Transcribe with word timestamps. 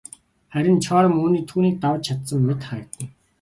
Харин 0.53 0.77
Теорем 0.85 1.15
түүнийг 1.51 1.75
давж 1.85 2.01
чадсан 2.09 2.39
мэт 2.47 2.61
харагдана. 2.71 3.07